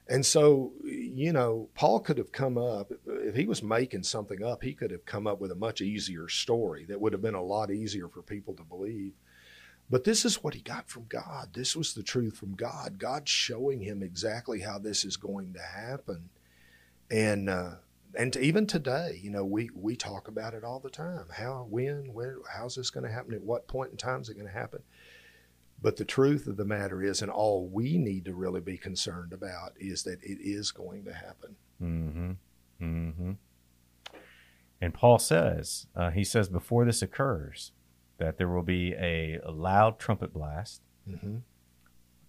[0.08, 4.62] And so, you know, Paul could have come up, if he was making something up,
[4.62, 7.42] he could have come up with a much easier story that would have been a
[7.42, 9.12] lot easier for people to believe.
[9.90, 11.50] But this is what he got from God.
[11.52, 12.98] This was the truth from God.
[12.98, 16.30] God showing him exactly how this is going to happen.
[17.10, 17.74] And, uh,
[18.16, 21.26] and even today, you know, we, we talk about it all the time.
[21.32, 23.34] How, when, where, how's this going to happen?
[23.34, 24.82] At what point in time is it going to happen?
[25.80, 29.32] But the truth of the matter is, and all we need to really be concerned
[29.32, 31.56] about is that it is going to happen.
[31.82, 32.30] Mm-hmm.
[32.82, 33.32] Mm-hmm.
[34.80, 37.72] And Paul says, uh, he says, before this occurs,
[38.18, 41.38] that there will be a, a loud trumpet blast mm-hmm.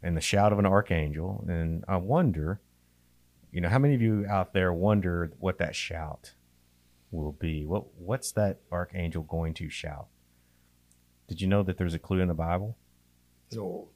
[0.02, 1.46] and the shout of an archangel.
[1.48, 2.60] And I wonder,
[3.56, 6.34] you know, how many of you out there wonder what that shout
[7.10, 7.66] will be?
[7.66, 10.08] What What's that archangel going to shout?
[11.30, 12.76] Did you know that there's a clue in the Bible?
[13.54, 13.88] No.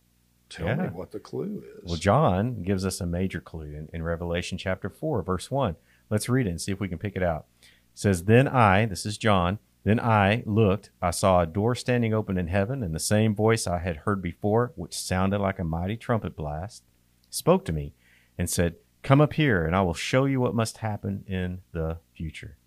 [0.47, 0.75] Tell yeah.
[0.75, 1.83] me what the clue is.
[1.83, 5.75] Well, John gives us a major clue in, in, Revelation chapter 4, verse 1.
[6.09, 7.45] Let's read it and see if we can pick it out.
[7.61, 12.13] It says, Then I, this is John, then I looked, I saw a door standing
[12.13, 15.65] open in heaven, and the same voice I had heard before, which sounded like a
[15.65, 16.83] mighty trumpet blast,
[17.29, 17.93] spoke to me
[18.37, 21.99] and said, Come up here, and I will show you what must happen in the
[22.13, 22.57] future.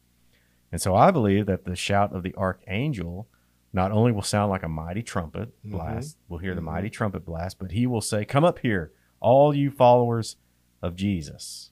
[0.70, 3.28] And so I believe that the shout of the archangel
[3.72, 5.76] not only will sound like a mighty trumpet mm-hmm.
[5.76, 6.32] blast, mm-hmm.
[6.32, 6.70] we'll hear the mm-hmm.
[6.70, 10.36] mighty trumpet blast, but he will say, Come up here, all you followers
[10.82, 11.70] of Jesus.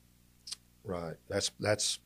[0.84, 1.16] Right.
[1.28, 1.98] That's that's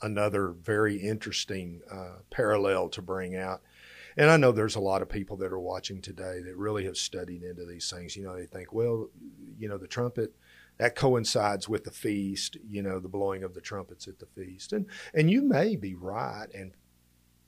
[0.00, 3.62] another very interesting uh, parallel to bring out.
[4.16, 6.96] And I know there's a lot of people that are watching today that really have
[6.96, 8.16] studied into these things.
[8.16, 9.08] You know, they think, well,
[9.56, 10.34] you know, the trumpet
[10.78, 14.72] that coincides with the feast, you know, the blowing of the trumpets at the feast.
[14.72, 16.72] And and you may be right and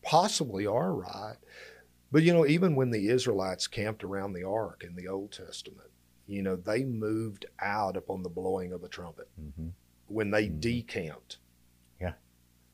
[0.03, 1.37] possibly are right.
[2.13, 5.91] But you know, even when the Israelites camped around the ark in the Old Testament,
[6.27, 9.29] you know, they moved out upon the blowing of a trumpet.
[9.41, 9.69] Mm-hmm.
[10.07, 10.61] When they mm-hmm.
[10.61, 11.39] decamped,
[12.01, 12.15] yeah,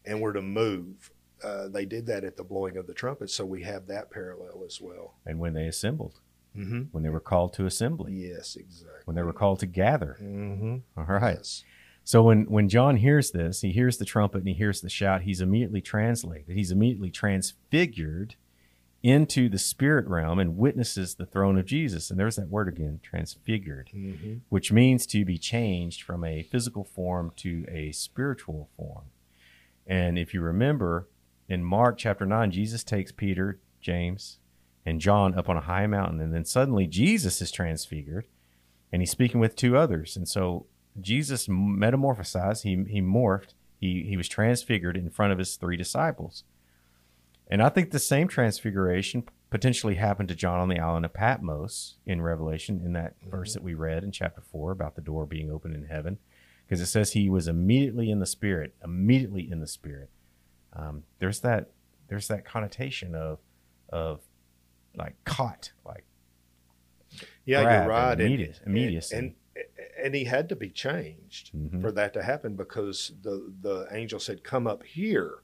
[0.06, 1.10] and were to move,
[1.44, 3.30] uh, they did that at the blowing of the trumpet.
[3.30, 5.16] So we have that parallel as well.
[5.26, 6.20] And when they assembled,
[6.56, 6.82] mm-hmm.
[6.92, 9.00] when they were called to assembly, yes, exactly.
[9.04, 10.76] When they were called to gather, mm-hmm.
[10.96, 11.36] all right.
[11.36, 11.64] Yes.
[12.04, 15.22] So when, when John hears this, he hears the trumpet and he hears the shout,
[15.22, 16.56] he's immediately translated.
[16.56, 18.36] He's immediately transfigured
[19.02, 22.10] into the spirit realm and witnesses the throne of Jesus.
[22.10, 24.36] And there's that word again, transfigured, mm-hmm.
[24.48, 29.06] which means to be changed from a physical form to a spiritual form.
[29.86, 31.08] And if you remember
[31.48, 34.38] in Mark chapter 9, Jesus takes Peter, James,
[34.86, 36.20] and John up on a high mountain.
[36.20, 38.26] And then suddenly Jesus is transfigured
[38.92, 40.16] and he's speaking with two others.
[40.16, 40.66] And so
[40.98, 46.44] Jesus metamorphosized, he, he morphed, he, he was transfigured in front of his three disciples.
[47.48, 51.96] And I think the same transfiguration potentially happened to John on the island of Patmos
[52.06, 53.30] in Revelation, in that mm-hmm.
[53.30, 56.18] verse that we read in chapter 4 about the door being open in heaven,
[56.64, 60.10] because it says he was immediately in the Spirit, immediately in the Spirit.
[60.72, 61.70] Um, there's that
[62.08, 63.38] there's that connotation of
[63.88, 64.20] of
[64.96, 66.04] like caught, like
[67.44, 69.16] yeah, you're right, immediate, immediacy.
[69.16, 69.64] And, and,
[70.02, 71.80] and he had to be changed mm-hmm.
[71.80, 75.42] for that to happen because the the angel said, "Come up here."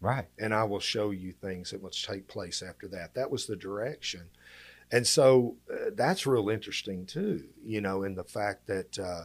[0.00, 0.26] Right.
[0.38, 3.14] And I will show you things that must take place after that.
[3.14, 4.28] That was the direction.
[4.90, 9.24] And so uh, that's real interesting too, you know, in the fact that uh,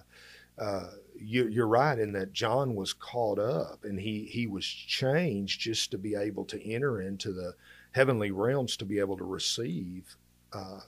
[0.62, 5.62] uh, you, you're right in that John was caught up and he he was changed
[5.62, 7.54] just to be able to enter into the
[7.94, 10.16] heavenly realms to be able to receive
[10.52, 10.82] uh,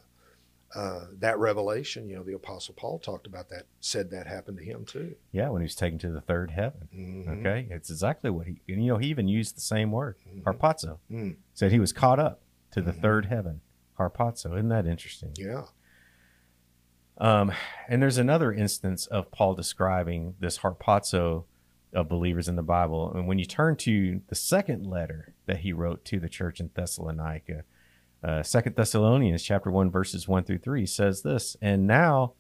[0.75, 2.09] uh, that revelation.
[2.09, 5.15] You know, the Apostle Paul talked about that, said that happened to him too.
[5.31, 6.89] Yeah, when he was taken to the third heaven.
[6.93, 7.39] Mhm.
[7.39, 8.59] Okay, it's exactly what he.
[8.67, 10.43] And you know, he even used the same word, Mhm.
[10.43, 10.99] harpazo.
[11.09, 11.37] Mm.
[11.53, 12.41] Said he was caught up
[12.71, 13.01] to the Mhm.
[13.01, 13.61] third heaven,
[13.97, 14.53] harpazo.
[14.57, 15.31] Isn't that interesting?
[15.37, 15.65] Yeah.
[17.17, 17.53] Um,
[17.87, 21.45] and there's another instance of Paul describing this harpazo
[21.93, 23.13] of believers in the Bible.
[23.13, 26.69] And when you turn to the second letter that he wrote to the church in
[26.73, 27.63] Thessalonica,
[28.23, 31.55] uh, Second Thessalonians chapter one verses one through three says this.
[31.61, 32.33] And now,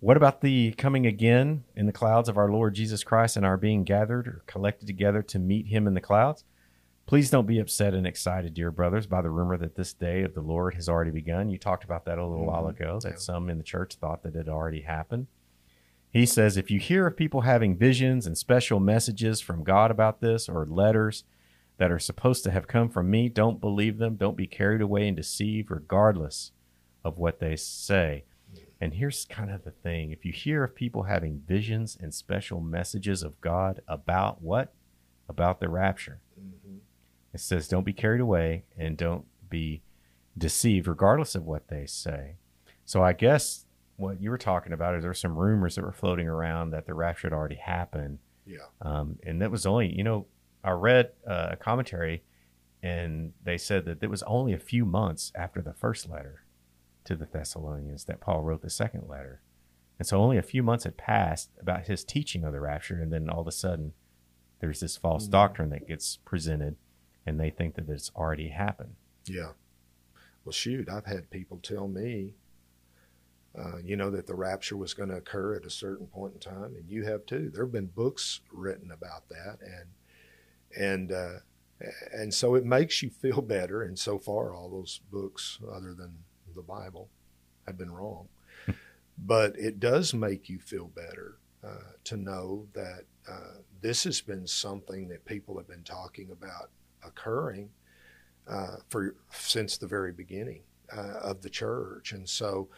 [0.00, 3.56] what about the coming again in the clouds of our Lord Jesus Christ and our
[3.56, 6.44] being gathered or collected together to meet Him in the clouds?
[7.06, 10.34] Please don't be upset and excited, dear brothers, by the rumor that this day of
[10.34, 11.48] the Lord has already begun.
[11.48, 12.70] You talked about that a little while Mhm.
[12.70, 13.16] ago, that Yeah.
[13.16, 15.26] some in the church thought that it had already happened.
[16.10, 20.20] He says, if you hear of people having visions and special messages from God about
[20.20, 21.24] this or letters
[21.76, 24.16] that are supposed to have come from me, don't believe them.
[24.16, 26.52] Don't be carried away and deceived, regardless
[27.04, 28.24] of what they say.
[28.80, 32.60] And here's kind of the thing if you hear of people having visions and special
[32.60, 34.72] messages of God about what?
[35.28, 36.20] About the rapture.
[36.40, 36.78] Mhm.
[37.34, 39.82] It says, don't be carried away and don't be
[40.36, 42.36] deceived, regardless of what they say.
[42.84, 43.66] So I guess
[43.98, 46.86] what you were talking about is there were some rumors that were floating around that
[46.86, 48.18] the rapture had already happened.
[48.46, 48.58] Yeah.
[48.80, 50.26] Um, and that was only, you know,
[50.64, 52.22] I read uh, a commentary
[52.82, 56.44] and they said that it was only a few months after the first letter
[57.04, 59.42] to the Thessalonians that Paul wrote the second letter.
[59.98, 63.00] And so only a few months had passed about his teaching of the rapture.
[63.02, 63.94] And then all of a sudden,
[64.60, 65.30] there's this false Mhm.
[65.32, 66.76] doctrine that gets presented
[67.26, 68.94] and they think that it's already happened.
[69.26, 69.52] Yeah.
[70.44, 72.34] Well, shoot, I've had people tell me,
[73.58, 76.40] uh, you know, that the rapture was going to occur at a certain point in
[76.40, 77.50] time, and you have too.
[77.52, 81.38] There have been books written about that, and and uh,
[82.12, 83.82] and so it makes you feel better.
[83.82, 86.12] And so far, all those books, other than
[86.54, 87.08] the Bible,
[87.66, 88.28] have been wrong.
[89.18, 94.46] but it does make you feel better uh, to know that uh, this has been
[94.46, 96.70] something that people have been talking about
[97.04, 97.70] occurring
[98.46, 100.62] uh, for since the very beginning
[100.96, 102.68] uh, of the church, and so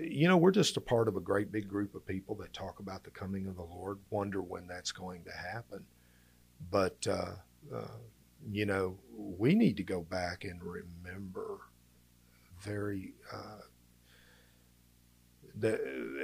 [0.00, 2.78] you know we're just a part of a great big group of people that talk
[2.78, 5.84] about the coming of the Lord, wonder when that's going to happen,
[6.70, 7.32] but uh,
[7.74, 7.98] uh,
[8.50, 11.60] you know we need to go back and remember
[12.60, 13.14] very.
[13.32, 13.62] Uh,
[15.54, 15.74] the,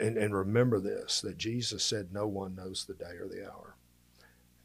[0.00, 3.76] and, and remember this that Jesus said, No one knows the day or the hour.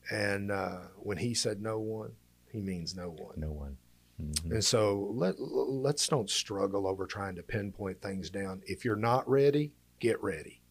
[0.10, 2.14] And uh, when he said no one,
[2.52, 3.36] he means no one.
[3.38, 3.78] No one.
[4.22, 4.52] Mhm.
[4.52, 8.62] And so let let's don't struggle over trying to pinpoint things down.
[8.66, 10.62] If you're not ready, get ready.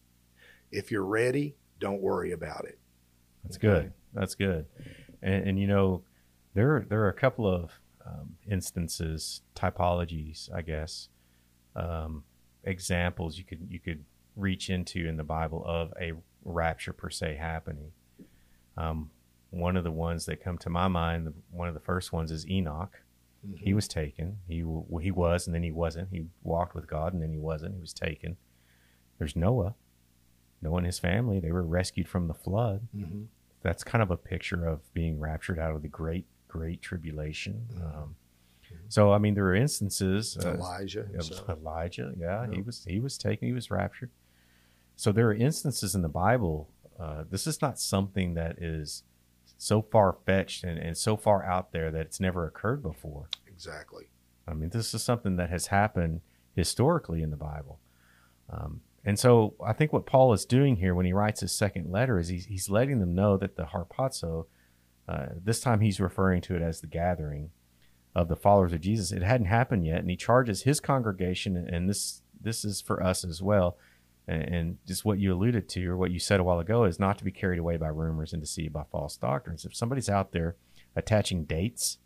[0.71, 2.79] If you're ready, don't worry about it.
[3.43, 3.93] That's good.
[4.13, 4.65] That's good.
[5.21, 6.03] And, and you know,
[6.53, 7.71] there there are a couple of
[8.05, 11.09] um, instances, typologies, I guess,
[11.75, 12.23] um,
[12.63, 14.03] examples you could you could
[14.35, 17.91] reach into in the Bible of a rapture per se happening.
[18.77, 19.11] Um,
[19.51, 22.47] one of the ones that come to my mind, one of the first ones is
[22.49, 22.99] Enoch.
[23.57, 24.37] He was taken.
[24.47, 26.09] He w- he was, and then he wasn't.
[26.11, 27.75] He walked with God, and then he wasn't.
[27.75, 28.37] He was taken.
[29.17, 29.75] There's Noah.
[30.61, 31.39] Noah and his family.
[31.39, 33.27] They were rescued from the flood Mhm.
[33.61, 38.15] that's kind of a picture of being raptured out of the great great tribulation um,
[38.89, 41.49] so i mean there are instances uh, Elijah himself.
[41.57, 44.11] elijah yeah, he was he was taken he was raptured
[44.95, 49.03] so there are instances in the bible uh, this is not something that is
[49.57, 54.09] so far-fetched and, and so far out there that it's never occurred before Exactly.
[54.47, 56.21] I mean, this is something that has happened
[56.53, 57.79] historically in the Bible.
[58.49, 61.89] Um, and so I think what Paul is doing here when he writes his second
[61.89, 64.47] letter is he's, he's letting them know that the harpazo,
[65.07, 67.51] uh, this time he's referring to it as the gathering
[68.15, 69.11] of the followers of Jesus.
[69.11, 73.23] It hadn't happened yet, and he charges his congregation, and this this is for us
[73.23, 73.77] as well.
[74.27, 76.99] And, and just what you alluded to, or what you said a while ago, is
[76.99, 79.65] not to be carried away by rumors and deceived by false doctrines.
[79.65, 80.55] If somebody's out there
[80.95, 81.97] attaching dates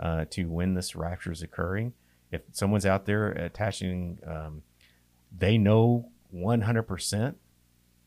[0.00, 1.92] uh, to when this rapture is occurring.
[2.30, 4.62] If someone's out there attaching, um,
[5.36, 7.34] they know 100%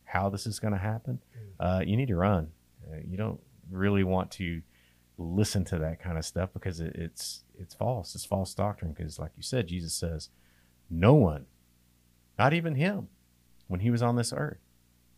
[0.06, 1.20] how this is going to happen,
[1.60, 2.52] uh, you need to run.
[2.90, 3.40] Uh, you don't
[3.72, 4.62] really want to
[5.18, 8.16] listen to that kind of stuff because it, it's it's false.
[8.16, 8.94] It's false doctrine.
[8.94, 10.30] Because, like you said, Jesus says,
[10.90, 11.46] no one,
[12.38, 13.10] not even him,
[13.68, 14.60] when he was on this earth,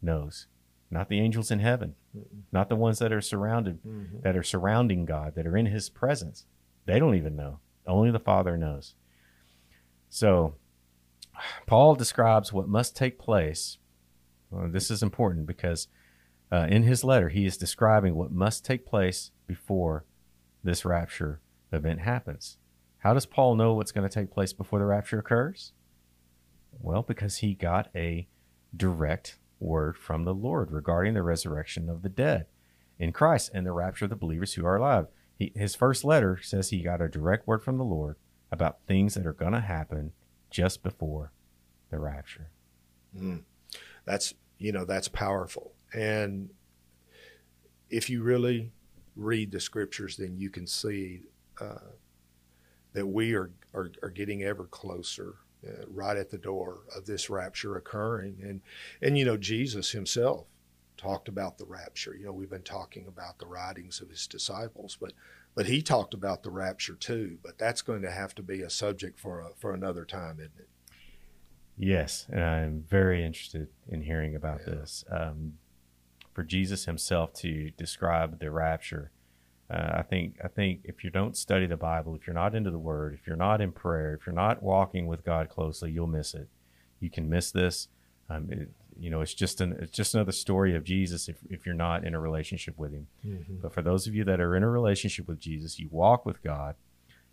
[0.01, 0.47] knows.
[0.91, 1.95] Not the angels in heaven,
[2.51, 4.21] not the ones that are surrounded Mhm.
[4.23, 6.47] that are surrounding God, that are in His presence.
[6.85, 7.59] They don't even know.
[7.85, 8.95] Only the Father knows.
[10.09, 10.55] So,
[11.67, 13.77] Paul describes what must take place.
[14.49, 15.87] Well, this is important because
[16.51, 20.05] uh, in his letter, he is describing what must take place before
[20.63, 21.41] this rapture
[21.71, 22.57] event happens.
[22.97, 25.73] How does Paul know what's going to take place before the rapture occurs?
[26.81, 28.27] Well, because he got a
[28.75, 32.45] direct word from the Lord regarding the resurrection of the dead
[32.97, 35.07] in Christ and the rapture of the believers who are alive.
[35.37, 38.17] He, his first letter says he got a direct word from the Lord
[38.51, 40.11] about things that are going to happen
[40.49, 41.31] just before
[41.89, 42.49] the rapture.
[43.17, 43.43] Mm.
[44.05, 46.49] That's you know that's powerful, and
[47.89, 48.71] if you really
[49.15, 51.21] read the scriptures, then you can see
[51.59, 51.93] uh,
[52.93, 55.35] that we are, are, are getting ever closer,
[55.67, 58.61] uh, right at the door of this rapture occurring, and
[59.01, 60.45] and you know Jesus Himself
[60.97, 62.15] talked about the rapture.
[62.15, 65.13] You know we've been talking about the writings of His disciples, but
[65.55, 67.37] but He talked about the rapture too.
[67.43, 70.59] But that's going to have to be a subject for a, for another time, isn't
[70.59, 70.69] it?
[71.77, 74.75] Yes, and I'm very interested in hearing about yeah.
[74.75, 75.05] this.
[75.09, 75.53] Um,
[76.33, 79.11] for Jesus Himself to describe the rapture
[79.71, 82.71] uh, I think I think if you don't study the Bible, if you're not into
[82.71, 86.07] the Word, if you're not in prayer, if you're not walking with God closely, you'll
[86.07, 86.47] miss it.
[86.99, 87.87] You can miss this.
[88.29, 91.65] Um, it, you know, it's just an it's just another story of Jesus if if
[91.65, 93.07] you're not in a relationship with Him.
[93.25, 93.55] Mm-hmm.
[93.61, 96.41] But for those of you that are in a relationship with Jesus, you walk with
[96.41, 96.75] God,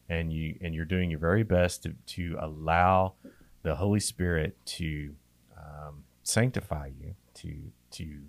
[0.08, 3.14] and you and you're doing your very best to to allow
[3.62, 5.14] the Holy Spirit to
[5.56, 7.56] um, sanctify you, to
[7.92, 8.20] to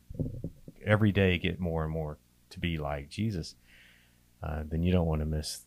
[0.86, 2.18] every day get more and more
[2.50, 3.56] to be like Jesus
[4.44, 5.66] uh, then you don't want to miss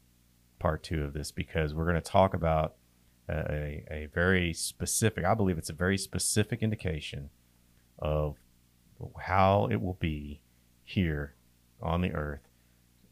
[0.59, 2.75] part two of this because we're going to talk about
[3.29, 7.31] a, a very specific, I believe it's a very specific indication
[7.99, 8.37] of
[9.19, 10.41] how it will be
[10.85, 11.35] here
[11.81, 12.49] on the earth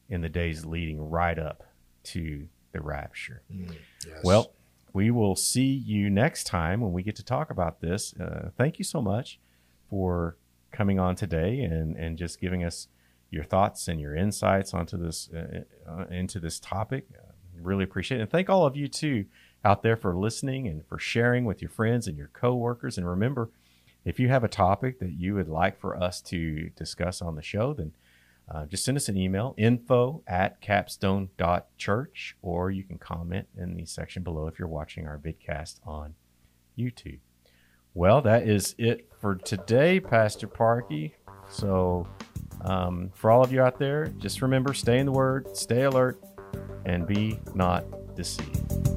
[0.08, 1.64] in the days leading right up
[2.02, 3.42] to the rapture.
[3.52, 4.20] Mm, yes.
[4.24, 4.52] Well,
[4.92, 8.14] we will see you next time when we get to talk about this.
[8.18, 9.38] Uh, thank you so much
[9.90, 10.36] for
[10.72, 12.88] coming on today and, and just giving us
[13.30, 17.06] your thoughts and your insights onto this uh, uh, into this topic.
[17.16, 18.22] Uh, really appreciate it.
[18.22, 19.26] And thank all of you too
[19.64, 22.96] out there for listening and for sharing with your friends and your coworkers.
[22.96, 23.50] And remember,
[24.04, 27.42] if you have a topic that you would like for us to discuss on the
[27.42, 27.92] show, then
[28.50, 33.84] uh, just send us an email info at capstone.church or you can comment in the
[33.84, 36.14] section below if you're watching our vidcast on
[36.78, 37.18] YouTube.
[37.92, 41.12] Well, that is it for today, Pastor Parkey.
[41.50, 42.06] So
[42.62, 46.22] um, for all of you out there, just remember stay in the Word, stay alert,
[46.84, 47.84] and be not
[48.14, 48.88] deceived.